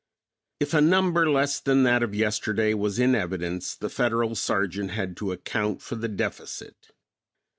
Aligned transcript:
If 0.59 0.73
a 0.73 0.81
number 0.81 1.29
less 1.29 1.59
than 1.59 1.83
that 1.83 2.01
of 2.01 2.15
yesterday 2.15 2.73
was 2.73 2.97
in 2.97 3.13
evidence, 3.13 3.75
the 3.75 3.87
Federal 3.87 4.33
sergeant 4.33 4.89
had 4.89 5.15
to 5.17 5.31
account 5.31 5.79
for 5.83 5.93
the 5.95 6.09
deficit. 6.09 6.87